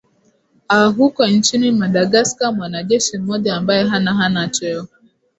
[0.67, 4.87] a huko nchini madagascar mwanajeshi mmoja ambaye hana hana cheo